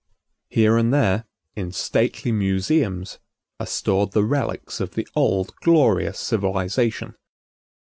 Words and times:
Here 0.49 0.77
and 0.77 0.91
there, 0.91 1.25
in 1.55 1.71
stately 1.71 2.31
museums, 2.31 3.19
are 3.59 3.67
stored 3.67 4.13
the 4.13 4.23
relics 4.23 4.79
of 4.79 4.95
the 4.95 5.07
old 5.15 5.53
glorious 5.57 6.17
civilization. 6.17 7.13